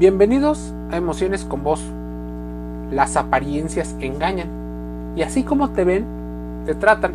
Bienvenidos 0.00 0.72
a 0.90 0.96
Emociones 0.96 1.44
con 1.44 1.62
Voz. 1.62 1.82
Las 2.90 3.18
apariencias 3.18 3.94
engañan. 4.00 4.48
Y 5.14 5.20
así 5.20 5.42
como 5.42 5.72
te 5.72 5.84
ven, 5.84 6.06
te 6.64 6.74
tratan. 6.74 7.12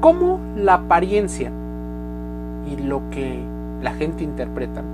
¿Cómo 0.00 0.38
la 0.56 0.74
apariencia 0.74 1.50
y 2.70 2.80
lo 2.80 3.02
que 3.10 3.42
la 3.82 3.94
gente 3.94 4.22
interpreta 4.22 4.84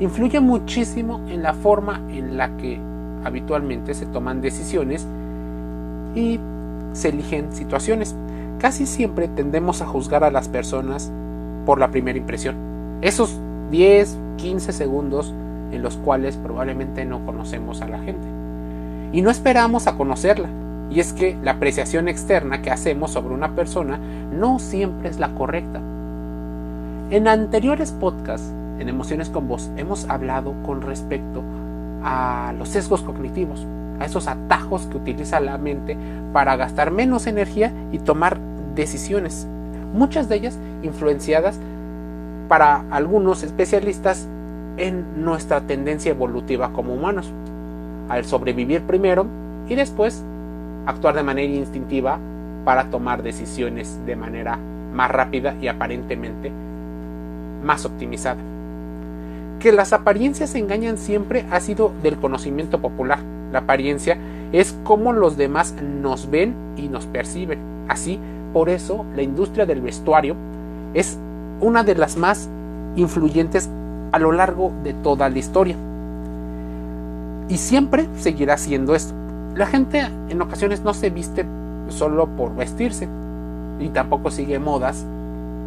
influye 0.00 0.40
muchísimo 0.40 1.20
en 1.28 1.42
la 1.42 1.52
forma 1.52 2.00
en 2.08 2.38
la 2.38 2.56
que 2.56 2.80
habitualmente 3.22 3.92
se 3.92 4.06
toman 4.06 4.40
decisiones 4.40 5.06
y 6.14 6.40
se 6.94 7.10
eligen 7.10 7.52
situaciones? 7.52 8.16
Casi 8.58 8.86
siempre 8.86 9.28
tendemos 9.28 9.82
a 9.82 9.86
juzgar 9.86 10.24
a 10.24 10.30
las 10.30 10.48
personas 10.48 11.12
por 11.66 11.78
la 11.78 11.90
primera 11.90 12.16
impresión. 12.16 12.56
Esos 13.02 13.38
10, 13.70 14.16
15 14.38 14.72
segundos 14.72 15.34
en 15.72 15.82
los 15.82 15.96
cuales 15.96 16.36
probablemente 16.36 17.04
no 17.04 17.24
conocemos 17.24 17.80
a 17.82 17.88
la 17.88 17.98
gente. 17.98 18.26
Y 19.12 19.22
no 19.22 19.30
esperamos 19.30 19.86
a 19.86 19.96
conocerla. 19.96 20.48
Y 20.90 21.00
es 21.00 21.12
que 21.12 21.36
la 21.42 21.52
apreciación 21.52 22.08
externa 22.08 22.62
que 22.62 22.70
hacemos 22.70 23.12
sobre 23.12 23.34
una 23.34 23.54
persona 23.54 23.98
no 24.32 24.58
siempre 24.58 25.08
es 25.08 25.20
la 25.20 25.34
correcta. 25.34 25.80
En 27.10 27.28
anteriores 27.28 27.92
podcasts, 27.92 28.52
en 28.78 28.88
Emociones 28.88 29.30
con 29.30 29.46
Voz, 29.46 29.70
hemos 29.76 30.08
hablado 30.08 30.54
con 30.64 30.80
respecto 30.82 31.42
a 32.02 32.52
los 32.58 32.70
sesgos 32.70 33.02
cognitivos, 33.02 33.66
a 34.00 34.06
esos 34.06 34.26
atajos 34.26 34.86
que 34.86 34.96
utiliza 34.96 35.38
la 35.40 35.58
mente 35.58 35.96
para 36.32 36.56
gastar 36.56 36.90
menos 36.90 37.26
energía 37.26 37.72
y 37.92 37.98
tomar 37.98 38.38
decisiones, 38.74 39.46
muchas 39.92 40.28
de 40.28 40.36
ellas 40.36 40.58
influenciadas 40.82 41.58
para 42.48 42.84
algunos 42.90 43.42
especialistas 43.42 44.28
en 44.80 45.24
nuestra 45.24 45.60
tendencia 45.60 46.10
evolutiva 46.10 46.72
como 46.72 46.94
humanos, 46.94 47.30
al 48.08 48.24
sobrevivir 48.24 48.80
primero 48.82 49.26
y 49.68 49.74
después 49.74 50.24
actuar 50.86 51.14
de 51.14 51.22
manera 51.22 51.52
instintiva 51.52 52.18
para 52.64 52.90
tomar 52.90 53.22
decisiones 53.22 53.98
de 54.06 54.16
manera 54.16 54.58
más 54.92 55.10
rápida 55.10 55.54
y 55.60 55.68
aparentemente 55.68 56.50
más 57.62 57.84
optimizada. 57.84 58.40
Que 59.60 59.70
las 59.70 59.92
apariencias 59.92 60.54
engañan 60.54 60.96
siempre 60.96 61.44
ha 61.50 61.60
sido 61.60 61.92
del 62.02 62.16
conocimiento 62.16 62.80
popular. 62.80 63.18
La 63.52 63.60
apariencia 63.60 64.16
es 64.52 64.74
como 64.84 65.12
los 65.12 65.36
demás 65.36 65.74
nos 65.82 66.30
ven 66.30 66.54
y 66.78 66.88
nos 66.88 67.04
perciben. 67.06 67.58
Así, 67.86 68.18
por 68.54 68.70
eso, 68.70 69.04
la 69.14 69.20
industria 69.20 69.66
del 69.66 69.82
vestuario 69.82 70.34
es 70.94 71.18
una 71.60 71.84
de 71.84 71.94
las 71.94 72.16
más 72.16 72.48
influyentes 72.96 73.68
a 74.12 74.18
lo 74.18 74.32
largo 74.32 74.72
de 74.82 74.94
toda 74.94 75.28
la 75.28 75.38
historia. 75.38 75.76
Y 77.48 77.58
siempre 77.58 78.08
seguirá 78.16 78.56
siendo 78.56 78.94
esto. 78.94 79.14
La 79.56 79.66
gente 79.66 80.08
en 80.28 80.40
ocasiones 80.40 80.82
no 80.84 80.94
se 80.94 81.10
viste 81.10 81.44
solo 81.88 82.28
por 82.28 82.54
vestirse 82.54 83.08
y 83.80 83.88
tampoco 83.88 84.30
sigue 84.30 84.58
modas 84.58 85.04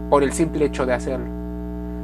por 0.10 0.24
el 0.24 0.32
simple 0.32 0.66
hecho 0.66 0.86
de 0.86 0.94
hacerlo. 0.94 1.26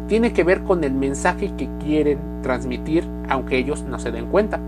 Tiene 0.07 0.33
que 0.33 0.43
ver 0.43 0.63
con 0.63 0.83
el 0.83 0.93
mensaje 0.93 1.53
que 1.55 1.69
quieren 1.79 2.19
transmitir 2.41 3.07
aunque 3.29 3.57
ellos 3.57 3.83
no 3.83 3.99
se 3.99 4.11
den 4.11 4.25
cuenta. 4.25 4.59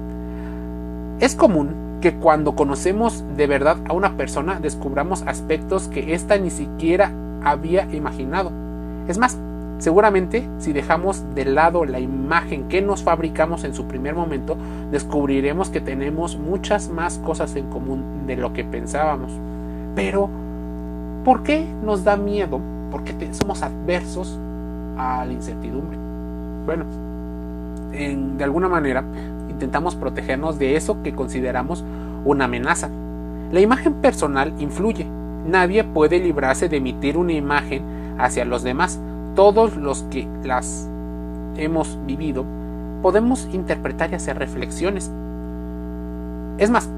Es 1.19 1.35
común 1.35 1.99
que 2.01 2.13
cuando 2.15 2.55
conocemos 2.55 3.23
de 3.35 3.47
verdad 3.47 3.77
a 3.87 3.93
una 3.93 4.17
persona 4.17 4.59
descubramos 4.59 5.23
aspectos 5.27 5.87
que 5.87 6.13
ésta 6.13 6.37
ni 6.37 6.49
siquiera 6.49 7.11
había 7.43 7.85
imaginado. 7.93 8.51
Es 9.07 9.17
más, 9.17 9.37
Seguramente, 9.81 10.47
si 10.59 10.73
dejamos 10.73 11.23
de 11.33 11.43
lado 11.43 11.85
la 11.85 11.99
imagen 11.99 12.67
que 12.67 12.83
nos 12.83 13.01
fabricamos 13.01 13.63
en 13.63 13.73
su 13.73 13.85
primer 13.85 14.13
momento, 14.13 14.55
descubriremos 14.91 15.71
que 15.71 15.81
tenemos 15.81 16.37
muchas 16.37 16.89
más 16.89 17.17
cosas 17.17 17.55
en 17.55 17.67
común 17.71 18.27
de 18.27 18.35
lo 18.35 18.53
que 18.53 18.63
pensábamos. 18.63 19.31
Pero, 19.95 20.29
¿por 21.25 21.41
qué 21.41 21.65
nos 21.83 22.03
da 22.03 22.15
miedo? 22.15 22.61
¿Por 22.91 23.03
qué 23.03 23.33
somos 23.33 23.63
adversos 23.63 24.37
a 24.99 25.25
la 25.25 25.33
incertidumbre? 25.33 25.97
Bueno, 26.67 26.85
de 27.91 28.43
alguna 28.43 28.69
manera 28.69 29.03
intentamos 29.49 29.95
protegernos 29.95 30.59
de 30.59 30.75
eso 30.75 31.01
que 31.01 31.15
consideramos 31.15 31.83
una 32.23 32.45
amenaza. 32.45 32.87
La 33.51 33.61
imagen 33.61 33.95
personal 33.95 34.53
influye. 34.59 35.07
Nadie 35.47 35.83
puede 35.83 36.19
librarse 36.19 36.69
de 36.69 36.77
emitir 36.77 37.17
una 37.17 37.33
imagen 37.33 37.81
hacia 38.19 38.45
los 38.45 38.61
demás 38.61 38.99
todos 39.35 39.77
los 39.77 40.03
que 40.03 40.27
las 40.43 40.89
hemos 41.55 41.97
vivido, 42.05 42.45
podemos 43.01 43.47
interpretar 43.51 44.11
y 44.11 44.15
hacer 44.15 44.37
reflexiones. 44.37 45.11
Es 46.57 46.69
más, 46.69 46.89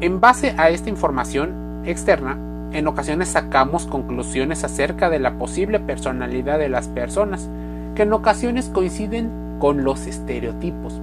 en 0.00 0.20
base 0.20 0.54
a 0.58 0.70
esta 0.70 0.90
información 0.90 1.82
externa, 1.84 2.38
en 2.72 2.86
ocasiones 2.86 3.28
sacamos 3.28 3.86
conclusiones 3.86 4.64
acerca 4.64 5.10
de 5.10 5.18
la 5.18 5.34
posible 5.34 5.78
personalidad 5.80 6.58
de 6.58 6.68
las 6.68 6.88
personas, 6.88 7.48
que 7.94 8.02
en 8.02 8.12
ocasiones 8.12 8.70
coinciden 8.72 9.30
con 9.58 9.84
los 9.84 10.06
estereotipos, 10.06 11.00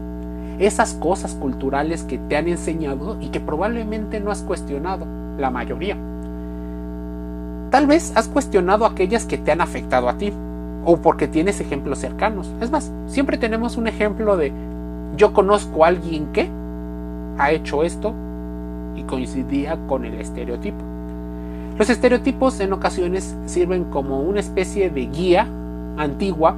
esas 0.58 0.94
cosas 0.96 1.36
culturales 1.36 2.04
que 2.04 2.18
te 2.18 2.36
han 2.36 2.48
enseñado 2.48 3.18
y 3.22 3.30
que 3.30 3.40
probablemente 3.40 4.20
no 4.20 4.32
has 4.32 4.42
cuestionado, 4.42 5.06
la 5.38 5.50
mayoría. 5.50 5.96
Tal 7.70 7.86
vez 7.86 8.12
has 8.16 8.28
cuestionado 8.28 8.86
aquellas 8.86 9.26
que 9.26 9.38
te 9.38 9.52
han 9.52 9.62
afectado 9.62 10.10
a 10.10 10.18
ti, 10.18 10.34
o 10.90 10.98
porque 10.98 11.28
tienes 11.28 11.62
ejemplos 11.62 12.00
cercanos. 12.00 12.52
Es 12.62 12.72
más, 12.72 12.92
siempre 13.06 13.38
tenemos 13.38 13.78
un 13.78 13.86
ejemplo 13.86 14.38
de 14.38 14.52
yo 15.16 15.34
conozco 15.34 15.86
a 15.86 15.90
alguien 15.90 16.32
que 16.34 16.50
ha 17.38 17.52
hecho 17.52 17.84
esto 17.84 18.12
y 18.96 19.04
coincidía 19.04 19.78
con 19.88 20.04
el 20.04 20.16
estereotipo. 20.16 20.80
Los 21.78 21.92
estereotipos 21.92 22.60
en 22.60 22.74
ocasiones 22.74 23.36
sirven 23.46 23.84
como 23.86 24.22
una 24.22 24.40
especie 24.40 24.90
de 24.90 25.06
guía 25.06 25.48
antigua 25.98 26.56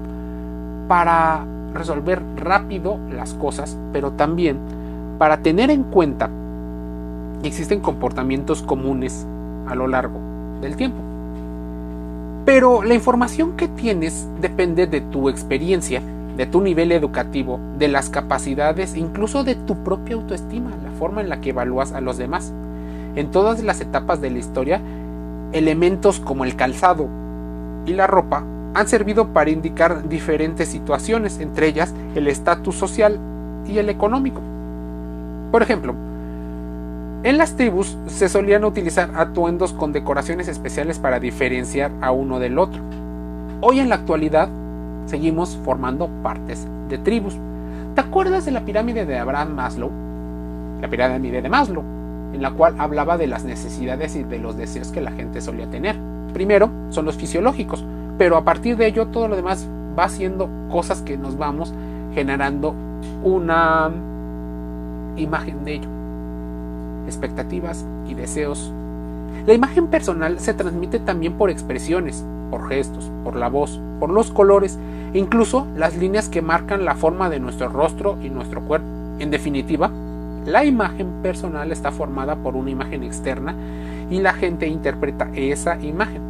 para 0.88 1.46
resolver 1.74 2.22
rápido 2.38 3.00
las 3.14 3.34
cosas, 3.34 3.78
pero 3.92 4.12
también 4.12 4.58
para 5.18 5.42
tener 5.42 5.70
en 5.72 5.84
cuenta 5.84 6.30
que 7.42 7.50
existen 7.50 7.82
comportamientos 7.82 8.62
comunes 8.62 9.28
a 9.68 9.76
lo 9.76 9.88
largo 9.88 10.22
del 10.62 10.78
tiempo. 10.78 11.11
Pero 12.46 12.84
la 12.84 12.96
información 12.96 13.56
que 13.56 13.68
tienes 13.68 14.28
depende 14.40 14.88
de 14.88 15.02
tu 15.02 15.30
experiencia, 15.30 16.02
de 16.36 16.46
tu 16.48 16.62
nivel 16.62 16.92
educativo, 16.92 17.60
de 17.78 17.88
las 17.88 18.10
capacidades, 18.10 18.96
incluso 18.96 19.44
de 19.44 19.56
tu 19.56 19.84
propia 19.84 20.16
autoestima, 20.16 20.72
la 20.84 20.92
forma 20.92 21.22
en 21.22 21.30
la 21.30 21.40
que 21.40 21.52
evalúas 21.52 21.92
a 21.92 22.02
los 22.02 22.18
demás. 22.18 22.52
En 23.16 23.30
todas 23.30 23.62
las 23.62 23.80
etapas 23.80 24.22
de 24.22 24.32
la 24.32 24.40
historia, 24.40 24.82
elementos 25.52 26.20
como 26.20 26.44
el 26.44 26.56
calzado 26.56 27.10
y 27.86 27.94
la 27.94 28.08
ropa 28.08 28.44
han 28.74 28.88
servido 28.88 29.34
para 29.34 29.50
indicar 29.50 30.08
diferentes 30.08 30.70
situaciones, 30.70 31.40
entre 31.40 31.68
ellas 31.68 31.94
el 32.16 32.28
estatus 32.28 32.76
social 32.76 33.20
y 33.68 33.78
el 33.78 33.90
económico. 33.90 34.42
Por 35.52 35.62
ejemplo, 35.62 35.94
en 37.24 37.38
las 37.38 37.56
tribus 37.56 37.98
se 38.08 38.30
solían 38.30 38.66
utilizar 38.66 39.12
atuendos 39.16 39.74
con 39.74 39.94
decoraciones 39.94 40.48
especiales 40.48 40.98
para 40.98 41.20
diferenciar 41.20 41.92
a 42.02 42.12
uno 42.12 42.40
del 42.40 42.58
otro. 42.58 42.82
Hoy 43.62 43.80
en 43.80 43.90
la 43.90 43.96
actualidad 43.96 44.50
seguimos 45.06 45.56
formando 45.64 46.10
partes 46.24 46.68
de 46.90 46.98
tribus. 46.98 47.38
¿Te 47.94 48.02
acuerdas 48.02 48.46
de 48.46 48.52
la 48.52 48.66
pirámide 48.66 49.06
de 49.06 49.20
Abraham 49.20 49.54
Maslow? 49.54 49.92
La 50.82 50.90
pirámide 50.90 51.44
de 51.44 51.50
Maslow, 51.50 51.84
en 52.34 52.42
la 52.42 52.52
cual 52.52 52.76
hablaba 52.80 53.18
de 53.18 53.28
las 53.28 53.44
necesidades 53.44 54.16
y 54.16 54.24
de 54.24 54.40
los 54.40 54.58
deseos 54.58 54.92
que 54.92 55.02
la 55.02 55.12
gente 55.12 55.42
solía 55.42 55.70
tener. 55.70 55.96
Primero 56.34 56.72
son 56.90 57.06
los 57.06 57.18
fisiológicos, 57.18 57.86
pero 58.18 58.36
a 58.36 58.44
partir 58.44 58.78
de 58.78 58.88
ello 58.88 59.08
todo 59.08 59.28
lo 59.28 59.36
demás 59.36 59.70
va 59.98 60.10
siendo 60.10 60.50
cosas 60.72 61.04
que 61.04 61.18
nos 61.18 61.38
vamos 61.38 61.72
generando 62.16 62.74
una 63.24 63.92
imagen 65.18 65.64
de 65.66 65.74
ello 65.76 66.01
expectativas 67.08 67.86
y 68.08 68.14
deseos. 68.14 68.72
La 69.46 69.54
imagen 69.54 69.88
personal 69.88 70.40
se 70.40 70.54
transmite 70.54 71.00
también 71.00 71.34
por 71.34 71.50
expresiones, 71.50 72.24
por 72.50 72.68
gestos, 72.68 73.10
por 73.24 73.36
la 73.36 73.50
voz, 73.50 73.80
por 74.00 74.10
los 74.10 74.32
colores 74.32 74.78
e 75.14 75.20
incluso 75.20 75.66
las 75.76 75.98
líneas 75.98 76.30
que 76.30 76.42
marcan 76.42 76.86
la 76.86 76.96
forma 76.96 77.30
de 77.30 77.40
nuestro 77.40 77.70
rostro 77.70 78.18
y 78.22 78.30
nuestro 78.30 78.62
cuerpo. 78.62 78.88
En 79.20 79.32
definitiva, 79.32 79.90
la 80.46 80.66
imagen 80.66 81.08
personal 81.22 81.72
está 81.72 81.92
formada 81.92 82.36
por 82.36 82.56
una 82.56 82.72
imagen 82.72 83.04
externa 83.04 83.56
y 84.10 84.20
la 84.20 84.34
gente 84.34 84.68
interpreta 84.68 85.30
esa 85.34 85.80
imagen. 85.82 86.22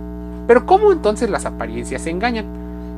Pero 0.47 0.65
¿cómo 0.65 0.91
entonces 0.91 1.29
las 1.29 1.45
apariencias 1.45 2.01
se 2.03 2.09
engañan? 2.09 2.45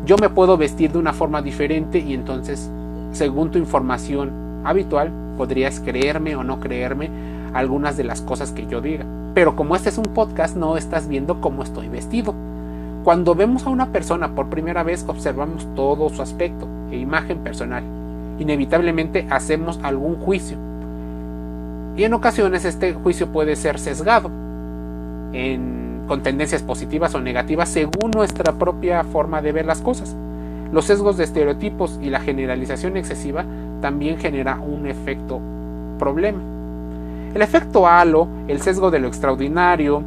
Yo 0.05 0.17
me 0.17 0.29
puedo 0.29 0.57
vestir 0.57 0.91
de 0.91 0.97
una 0.97 1.13
forma 1.13 1.41
diferente 1.41 1.99
y 1.99 2.13
entonces, 2.13 2.69
según 3.11 3.51
tu 3.51 3.57
información 3.57 4.31
habitual, 4.65 5.11
podrías 5.37 5.79
creerme 5.79 6.35
o 6.35 6.43
no 6.43 6.59
creerme 6.59 7.09
algunas 7.53 7.97
de 7.97 8.03
las 8.03 8.21
cosas 8.21 8.51
que 8.51 8.65
yo 8.67 8.81
diga. 8.81 9.05
Pero 9.33 9.55
como 9.55 9.75
este 9.75 9.89
es 9.89 9.97
un 9.97 10.05
podcast, 10.05 10.55
no 10.55 10.77
estás 10.77 11.07
viendo 11.07 11.41
cómo 11.41 11.63
estoy 11.63 11.89
vestido. 11.89 12.33
Cuando 13.03 13.35
vemos 13.35 13.65
a 13.65 13.69
una 13.69 13.87
persona 13.87 14.33
por 14.33 14.49
primera 14.49 14.83
vez, 14.83 15.05
observamos 15.07 15.67
todo 15.75 16.09
su 16.09 16.21
aspecto 16.21 16.67
e 16.91 16.97
imagen 16.97 17.39
personal. 17.39 17.83
inevitablemente 18.39 19.27
hacemos 19.29 19.79
algún 19.83 20.15
juicio. 20.15 20.57
Y 21.95 22.03
en 22.03 22.13
ocasiones 22.13 22.65
este 22.65 22.93
juicio 22.93 23.27
puede 23.31 23.55
ser 23.55 23.79
sesgado 23.79 24.31
con 26.07 26.21
tendencias 26.23 26.63
positivas 26.63 27.13
o 27.15 27.21
negativas 27.21 27.69
según 27.69 28.11
nuestra 28.11 28.53
propia 28.53 29.03
forma 29.03 29.41
de 29.41 29.51
ver 29.51 29.65
las 29.65 29.81
cosas. 29.81 30.15
Los 30.71 30.85
sesgos 30.85 31.17
de 31.17 31.23
estereotipos 31.25 31.99
y 32.01 32.09
la 32.09 32.19
generalización 32.19 32.97
excesiva 32.97 33.45
también 33.81 34.17
genera 34.17 34.59
un 34.59 34.87
efecto 34.87 35.39
problema. 35.99 36.39
El 37.33 37.41
efecto 37.41 37.87
halo, 37.87 38.27
el 38.47 38.61
sesgo 38.61 38.91
de 38.91 38.99
lo 38.99 39.07
extraordinario, 39.07 40.03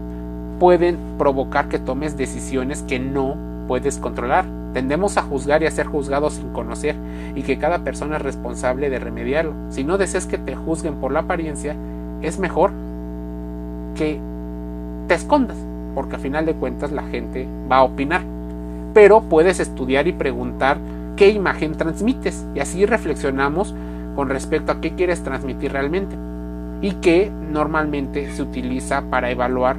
pueden 0.60 0.96
provocar 1.18 1.68
que 1.68 1.80
tomes 1.80 2.16
decisiones 2.16 2.82
que 2.82 3.00
no 3.00 3.36
puedes 3.66 3.98
controlar. 3.98 4.44
Tendemos 4.72 5.16
a 5.16 5.22
juzgar 5.22 5.60
y 5.64 5.66
a 5.66 5.72
ser 5.72 5.86
juzgados 5.86 6.34
sin 6.34 6.50
conocer 6.50 6.94
y 7.34 7.42
que 7.42 7.58
cada 7.58 7.80
persona 7.80 8.18
es 8.18 8.22
responsable 8.22 8.90
de 8.90 9.00
remediarlo. 9.00 9.54
Si 9.70 9.82
no 9.82 9.98
deseas 9.98 10.26
que 10.26 10.38
te 10.38 10.54
juzguen 10.54 11.00
por 11.00 11.10
la 11.10 11.20
apariencia, 11.20 11.74
es 12.22 12.38
mejor 12.38 12.70
que 13.96 14.20
te 15.08 15.14
escondas, 15.14 15.56
porque 15.96 16.14
a 16.14 16.20
final 16.20 16.46
de 16.46 16.54
cuentas 16.54 16.92
la 16.92 17.02
gente 17.02 17.48
va 17.68 17.78
a 17.78 17.82
opinar. 17.82 18.22
Pero 18.94 19.22
puedes 19.22 19.58
estudiar 19.58 20.06
y 20.06 20.12
preguntar 20.12 20.78
qué 21.16 21.30
imagen 21.30 21.72
transmites 21.72 22.46
y 22.54 22.60
así 22.60 22.86
reflexionamos 22.86 23.74
con 24.14 24.28
respecto 24.28 24.70
a 24.70 24.80
qué 24.80 24.94
quieres 24.94 25.24
transmitir 25.24 25.72
realmente 25.72 26.16
y 26.82 26.92
que 26.92 27.30
normalmente 27.30 28.32
se 28.32 28.42
utiliza 28.42 29.02
para 29.02 29.30
evaluar 29.30 29.76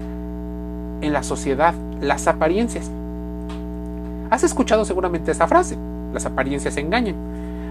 en 1.02 1.14
la 1.14 1.24
sociedad 1.24 1.74
las 2.02 2.28
apariencias. 2.28 2.90
Has 4.30 4.44
escuchado 4.44 4.86
seguramente 4.86 5.32
esta 5.32 5.48
frase, 5.48 5.78
las 6.14 6.26
apariencias 6.26 6.78
engañan. 6.78 7.16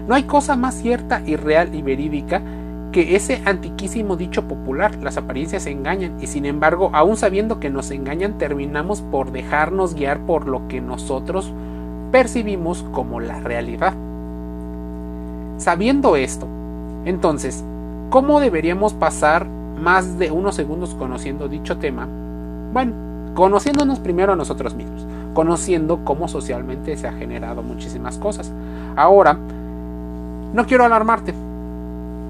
No 0.07 0.15
hay 0.15 0.23
cosa 0.23 0.55
más 0.55 0.75
cierta 0.75 1.21
y 1.25 1.35
real 1.35 1.75
y 1.75 1.81
verídica 1.81 2.41
que 2.91 3.15
ese 3.15 3.41
antiquísimo 3.45 4.15
dicho 4.15 4.47
popular, 4.47 4.95
las 5.03 5.17
apariencias 5.17 5.67
engañan, 5.67 6.17
y 6.21 6.27
sin 6.27 6.45
embargo, 6.45 6.89
aun 6.93 7.17
sabiendo 7.17 7.59
que 7.59 7.69
nos 7.69 7.91
engañan, 7.91 8.37
terminamos 8.37 9.01
por 9.01 9.31
dejarnos 9.31 9.93
guiar 9.93 10.19
por 10.19 10.47
lo 10.47 10.67
que 10.67 10.79
nosotros 10.81 11.51
percibimos 12.11 12.83
como 12.93 13.19
la 13.19 13.39
realidad. 13.41 13.93
Sabiendo 15.57 16.15
esto, 16.15 16.47
entonces, 17.05 17.63
¿Cómo 18.09 18.39
deberíamos 18.39 18.93
pasar 18.93 19.45
más 19.45 20.17
de 20.17 20.31
unos 20.31 20.55
segundos 20.55 20.95
conociendo 20.95 21.49
dicho 21.49 21.77
tema? 21.77 22.07
Bueno, 22.71 22.93
conociéndonos 23.35 23.99
primero 23.99 24.31
a 24.31 24.35
nosotros 24.37 24.75
mismos, 24.75 25.05
conociendo 25.33 26.05
cómo 26.05 26.29
socialmente 26.29 26.95
se 26.95 27.05
ha 27.09 27.11
generado 27.11 27.63
muchísimas 27.63 28.17
cosas. 28.17 28.53
Ahora, 28.95 29.37
no 30.53 30.65
quiero 30.65 30.85
alarmarte, 30.85 31.33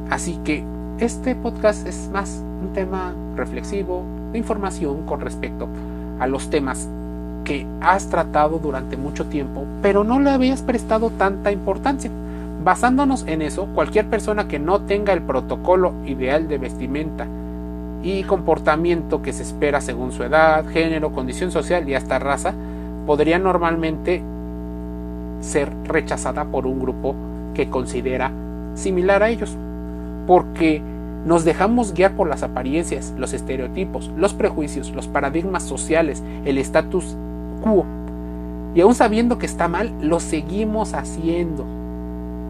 así 0.10 0.40
que 0.44 0.64
este 0.98 1.36
podcast 1.36 1.86
es 1.86 2.10
más 2.12 2.44
un 2.60 2.74
tema 2.74 3.14
reflexivo, 3.36 4.04
de 4.32 4.40
información 4.40 5.06
con 5.06 5.22
respecto 5.22 5.68
a 6.20 6.26
los 6.26 6.50
temas 6.50 6.90
que 7.44 7.68
has 7.82 8.10
tratado 8.10 8.58
durante 8.58 8.98
mucho 8.98 9.28
tiempo, 9.28 9.64
pero 9.84 10.04
no 10.04 10.20
le 10.20 10.32
habías 10.32 10.64
prestado 10.64 11.12
tanta 11.12 11.52
importancia. 11.52 12.10
Basándonos 12.68 13.26
en 13.28 13.42
eso, 13.42 13.66
cualquier 13.68 14.10
persona 14.10 14.50
que 14.50 14.60
no 14.60 14.82
tenga 14.82 15.14
el 15.14 15.22
protocolo 15.22 15.94
ideal 16.06 16.50
de 16.50 16.58
vestimenta 16.58 17.26
y 18.04 18.24
comportamiento 18.24 19.22
que 19.22 19.32
se 19.32 19.44
espera 19.44 19.80
según 19.80 20.12
su 20.12 20.24
edad, 20.24 20.68
género, 20.68 21.14
condición 21.14 21.50
social 21.50 21.88
y 21.88 21.94
hasta 21.94 22.20
raza, 22.20 22.54
podría 23.06 23.40
normalmente 23.40 24.22
ser 25.40 25.72
rechazada 25.86 26.44
por 26.44 26.68
un 26.68 26.82
grupo 26.82 27.16
que 27.54 27.70
considera 27.70 28.34
similar 28.74 29.24
a 29.24 29.30
ellos. 29.30 29.56
Porque 30.28 30.82
nos 31.26 31.46
dejamos 31.46 31.94
guiar 31.94 32.18
por 32.18 32.28
las 32.28 32.44
apariencias, 32.44 33.14
los 33.18 33.32
estereotipos, 33.32 34.12
los 34.18 34.34
prejuicios, 34.34 34.92
los 34.92 35.08
paradigmas 35.08 35.64
sociales, 35.64 36.22
el 36.44 36.58
status 36.58 37.16
quo. 37.62 37.86
Y 38.76 38.82
aún 38.82 38.94
sabiendo 38.94 39.38
que 39.38 39.46
está 39.46 39.70
mal, 39.70 39.94
lo 40.02 40.20
seguimos 40.20 40.94
haciendo 40.94 41.78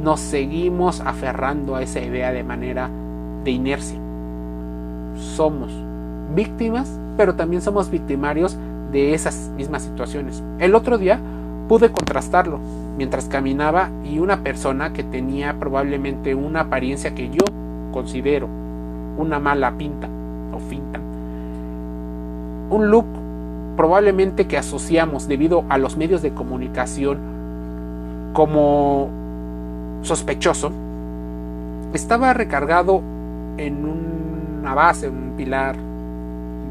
nos 0.02 0.20
seguimos 0.20 1.02
aferrando 1.02 1.76
a 1.76 1.82
esa 1.82 2.00
idea 2.00 2.32
de 2.32 2.44
manera 2.44 2.90
de 3.44 3.52
inercia. 3.52 4.00
Somos 5.16 5.72
víctimas, 6.36 7.00
pero 7.16 7.36
también 7.36 7.62
somos 7.62 7.90
victimarios 7.90 8.58
de 8.92 9.14
esas 9.14 9.52
mismas 9.58 9.84
situaciones. 9.84 10.44
El 10.60 10.76
otro 10.76 10.98
día 10.98 11.20
pude 11.68 11.92
contrastarlo 11.92 12.60
mientras 12.98 13.26
caminaba 13.26 13.90
y 14.04 14.20
una 14.20 14.44
persona 14.44 14.94
que 14.94 15.04
tenía 15.04 15.60
probablemente 15.60 16.36
una 16.36 16.62
apariencia 16.62 17.14
que 17.14 17.30
yo 17.30 17.44
considero 17.92 18.48
una 19.18 19.40
mala 19.40 19.78
pinta 19.78 20.08
o 20.54 20.60
finta. 20.60 21.00
Un 22.70 22.90
look 22.90 23.06
probablemente 23.76 24.48
que 24.48 24.58
asociamos 24.58 25.28
debido 25.28 25.64
a 25.70 25.78
los 25.78 25.98
medios 25.98 26.22
de 26.22 26.34
comunicación 26.34 27.20
como 28.34 29.10
sospechoso 30.02 30.72
estaba 31.94 32.34
recargado 32.34 33.02
en 33.58 33.86
una 33.86 34.74
base, 34.74 35.10
un 35.10 35.34
pilar 35.36 35.76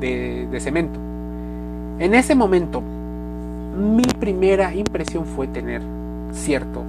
de, 0.00 0.48
cemento. 0.60 0.98
En 1.98 2.14
ese 2.14 2.34
momento, 2.34 2.82
mi 3.76 4.04
primera 4.04 4.74
impresión 4.74 5.24
fue 5.24 5.46
tener 5.46 5.82
cierto, 6.32 6.82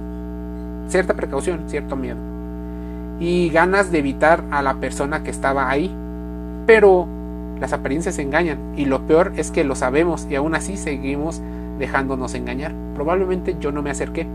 cierta 0.88 1.14
precaución, 1.14 1.64
cierto 1.68 1.96
miedo 1.96 2.18
y 3.20 3.48
ganas 3.50 3.90
de 3.90 3.98
evitar 3.98 4.44
a 4.50 4.62
la 4.62 4.74
persona 4.74 5.22
que 5.22 5.30
estaba 5.30 5.70
ahí. 5.70 5.94
Pero 6.66 7.06
las 7.60 7.72
apariencias 7.72 8.18
engañan 8.18 8.58
y 8.76 8.84
lo 8.84 9.06
peor 9.06 9.32
es 9.36 9.50
que 9.50 9.64
lo 9.64 9.74
sabemos 9.74 10.26
y 10.30 10.36
aún 10.36 10.54
así 10.54 10.76
seguimos 10.76 11.40
dejándonos 11.78 12.34
engañar. 12.34 12.72
Probablemente 12.94 13.56
yo 13.58 13.72
no 13.72 13.82
me 13.82 13.90
acerqué. 13.90 14.26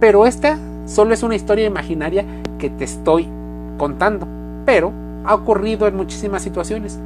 Pero 0.00 0.26
esta 0.26 0.58
Solo 0.86 1.14
es 1.14 1.22
una 1.22 1.34
historia 1.34 1.66
imaginaria 1.66 2.24
que 2.58 2.68
te 2.70 2.84
estoy 2.84 3.28
contando, 3.78 4.26
pero 4.66 4.92
ha 5.24 5.34
ocurrido 5.34 5.86
en 5.86 5.96
muchísimas 5.96 6.42
situaciones. 6.42 6.98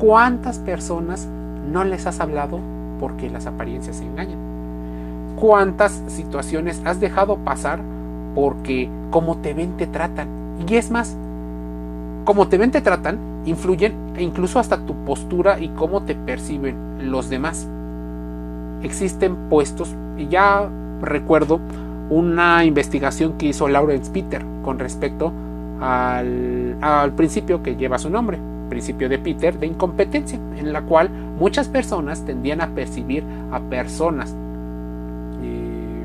¿Cuántas 0.00 0.58
personas 0.58 1.28
no 1.70 1.84
les 1.84 2.06
has 2.06 2.20
hablado 2.20 2.58
porque 2.98 3.30
las 3.30 3.46
apariencias 3.46 3.96
se 3.96 4.04
engañan? 4.04 4.38
¿Cuántas 5.38 6.02
situaciones 6.08 6.82
has 6.84 7.00
dejado 7.00 7.36
pasar 7.38 7.80
porque 8.34 8.90
como 9.10 9.38
te 9.38 9.54
ven 9.54 9.76
te 9.76 9.86
tratan? 9.86 10.28
Y 10.68 10.74
es 10.74 10.90
más, 10.90 11.16
como 12.24 12.48
te 12.48 12.58
ven 12.58 12.72
te 12.72 12.80
tratan, 12.80 13.18
influyen 13.44 13.94
e 14.16 14.22
incluso 14.22 14.58
hasta 14.58 14.78
tu 14.84 14.94
postura 15.04 15.60
y 15.60 15.68
cómo 15.68 16.02
te 16.02 16.14
perciben 16.14 17.10
los 17.10 17.30
demás. 17.30 17.66
Existen 18.82 19.36
puestos, 19.48 19.94
y 20.18 20.28
ya 20.28 20.68
recuerdo 21.00 21.60
una 22.10 22.64
investigación 22.64 23.34
que 23.38 23.46
hizo 23.46 23.68
Lawrence 23.68 24.10
Peter 24.10 24.44
con 24.62 24.78
respecto 24.78 25.32
al, 25.80 27.12
principio 27.16 27.62
que 27.62 27.76
lleva 27.76 27.98
su 27.98 28.10
nombre, 28.10 28.38
principio 28.68 29.08
de 29.08 29.18
Peter 29.18 29.58
de 29.58 29.66
incompetencia, 29.66 30.38
en 30.56 30.72
la 30.72 30.82
cual 30.82 31.08
muchas 31.08 31.68
personas 31.68 32.24
tendían 32.24 32.60
a 32.60 32.68
percibir 32.68 33.24
a 33.52 33.60
personas 33.60 34.34
eh, 35.42 36.04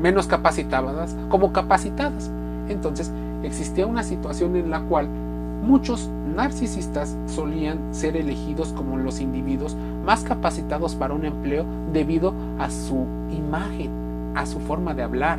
menos 0.00 0.26
capacitadas 0.26 1.16
como 1.28 1.52
capacitadas. 1.52 2.30
Entonces 2.68 3.10
existía 3.42 3.86
una 3.86 4.04
situación 4.04 4.56
en 4.56 4.70
la 4.70 4.80
cual 4.80 5.08
muchos 5.08 6.08
narcisistas 6.34 7.16
solían 7.26 7.78
ser 7.92 8.16
elegidos 8.16 8.72
como 8.72 8.96
los 8.96 9.20
individuos 9.20 9.76
más 10.04 10.22
capacitados 10.22 10.94
para 10.94 11.14
un 11.14 11.24
empleo 11.24 11.64
debido 11.92 12.32
a 12.58 12.70
su 12.70 13.06
imagen 13.30 14.05
a 14.36 14.46
su 14.46 14.60
forma 14.60 14.94
de 14.94 15.02
hablar. 15.02 15.38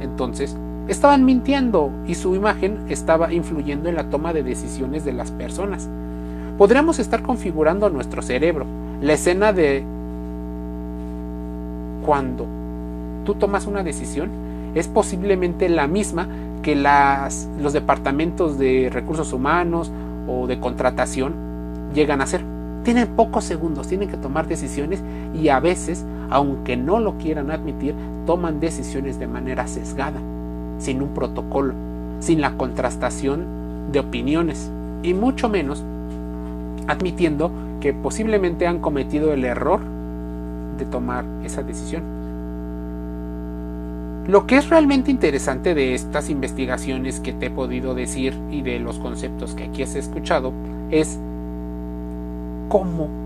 Entonces, 0.00 0.56
estaban 0.88 1.24
mintiendo 1.24 1.90
y 2.06 2.14
su 2.14 2.34
imagen 2.34 2.78
estaba 2.88 3.32
influyendo 3.32 3.88
en 3.88 3.94
la 3.94 4.10
toma 4.10 4.32
de 4.32 4.42
decisiones 4.42 5.04
de 5.04 5.12
las 5.12 5.30
personas. 5.30 5.88
Podríamos 6.58 6.98
estar 6.98 7.22
configurando 7.22 7.88
nuestro 7.90 8.22
cerebro, 8.22 8.66
la 9.00 9.14
escena 9.14 9.52
de 9.52 9.84
cuando 12.04 12.46
tú 13.24 13.34
tomas 13.34 13.66
una 13.66 13.82
decisión 13.82 14.30
es 14.74 14.88
posiblemente 14.88 15.68
la 15.68 15.86
misma 15.86 16.28
que 16.62 16.74
las, 16.74 17.48
los 17.60 17.72
departamentos 17.72 18.58
de 18.58 18.90
recursos 18.92 19.32
humanos 19.32 19.90
o 20.28 20.46
de 20.46 20.60
contratación 20.60 21.34
llegan 21.94 22.20
a 22.20 22.24
hacer. 22.24 22.44
Tienen 22.84 23.08
pocos 23.08 23.44
segundos, 23.44 23.88
tienen 23.88 24.08
que 24.08 24.16
tomar 24.16 24.46
decisiones 24.46 25.02
y 25.34 25.48
a 25.48 25.60
veces, 25.60 26.04
aunque 26.32 26.78
no 26.78 26.98
lo 26.98 27.18
quieran 27.18 27.50
admitir, 27.50 27.94
toman 28.24 28.58
decisiones 28.58 29.18
de 29.18 29.26
manera 29.26 29.66
sesgada, 29.66 30.18
sin 30.78 31.02
un 31.02 31.10
protocolo, 31.10 31.74
sin 32.20 32.40
la 32.40 32.56
contrastación 32.56 33.92
de 33.92 34.00
opiniones 34.00 34.70
y 35.02 35.12
mucho 35.12 35.50
menos 35.50 35.84
admitiendo 36.86 37.50
que 37.80 37.92
posiblemente 37.92 38.66
han 38.66 38.78
cometido 38.78 39.34
el 39.34 39.44
error 39.44 39.80
de 40.78 40.86
tomar 40.86 41.26
esa 41.44 41.62
decisión. 41.62 42.02
Lo 44.26 44.46
que 44.46 44.56
es 44.56 44.70
realmente 44.70 45.10
interesante 45.10 45.74
de 45.74 45.92
estas 45.92 46.30
investigaciones 46.30 47.20
que 47.20 47.34
te 47.34 47.46
he 47.46 47.50
podido 47.50 47.94
decir 47.94 48.34
y 48.50 48.62
de 48.62 48.78
los 48.78 48.98
conceptos 48.98 49.54
que 49.54 49.64
aquí 49.64 49.82
has 49.82 49.96
escuchado 49.96 50.54
es 50.90 51.18
cómo 52.70 53.21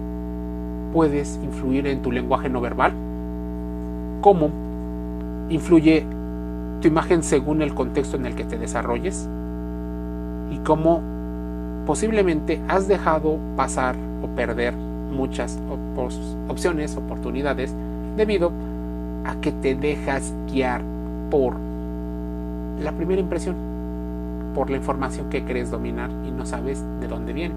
puedes 0.97 1.39
influir 1.45 1.87
en 1.89 2.01
tu 2.01 2.11
lenguaje 2.11 2.49
no 2.49 2.63
verbal, 2.63 2.95
cómo 4.23 4.49
influye 5.51 6.07
tu 6.81 6.89
imagen 6.89 7.23
según 7.23 7.61
el 7.61 7.75
contexto 7.75 8.17
en 8.17 8.25
el 8.25 8.35
que 8.35 8.45
te 8.45 8.57
desarrolles 8.57 9.29
y 10.51 10.57
cómo 10.65 11.03
posiblemente 11.85 12.63
has 12.67 12.89
dejado 12.89 13.37
pasar 13.57 13.95
o 14.23 14.35
perder 14.35 14.73
muchas 14.73 15.59
opciones, 16.49 16.97
oportunidades, 16.97 17.75
debido 18.17 18.51
a 19.27 19.35
que 19.43 19.53
te 19.53 19.75
dejas 19.75 20.33
guiar 20.51 20.81
por 21.31 21.57
la 22.83 22.93
primera 22.93 23.21
impresión, 23.21 23.55
por 24.55 24.71
la 24.71 24.79
información 24.79 25.29
que 25.29 25.45
crees 25.45 25.71
dominar 25.71 26.09
y 26.27 26.31
no 26.31 26.47
sabes 26.47 26.83
de 27.01 27.07
dónde 27.07 27.35
viene. 27.35 27.55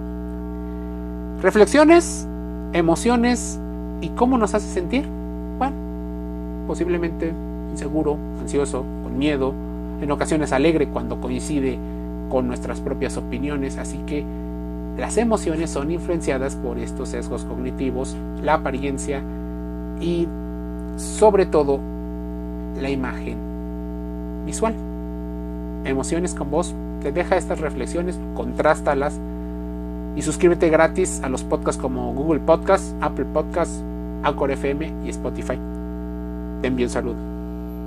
Reflexiones, 1.41 2.27
emociones 2.73 3.59
y 4.01 4.09
cómo 4.09 4.37
nos 4.37 4.53
hace 4.53 4.67
sentir. 4.67 5.05
Bueno, 5.57 5.75
posiblemente 6.67 7.33
inseguro, 7.71 8.17
ansioso, 8.39 8.83
con 9.03 9.17
miedo, 9.17 9.53
en 10.01 10.11
ocasiones 10.11 10.51
alegre 10.53 10.87
cuando 10.87 11.19
coincide 11.19 11.77
con 12.29 12.47
nuestras 12.47 12.79
propias 12.79 13.17
opiniones, 13.17 13.77
así 13.77 13.97
que 14.05 14.23
las 14.97 15.17
emociones 15.17 15.69
son 15.69 15.91
influenciadas 15.91 16.55
por 16.55 16.77
estos 16.77 17.09
sesgos 17.09 17.45
cognitivos, 17.45 18.15
la 18.43 18.55
apariencia 18.55 19.21
y 19.99 20.27
sobre 20.97 21.45
todo 21.45 21.79
la 22.79 22.89
imagen 22.89 23.37
visual. 24.45 24.75
Emociones 25.85 26.33
con 26.33 26.51
voz, 26.51 26.73
te 27.01 27.11
deja 27.11 27.37
estas 27.37 27.59
reflexiones, 27.61 28.19
contrástalas 28.35 29.19
y 30.15 30.21
suscríbete 30.21 30.69
gratis 30.69 31.21
a 31.23 31.29
los 31.29 31.43
podcasts 31.43 31.81
como 31.81 32.13
Google 32.13 32.39
Podcasts, 32.39 32.95
Apple 33.01 33.25
Podcasts, 33.33 33.83
Anchor 34.23 34.51
FM 34.51 34.93
y 35.05 35.09
Spotify. 35.09 35.57
Te 36.61 36.67
envío 36.67 36.87
un 36.87 36.91
saludo. 36.91 37.28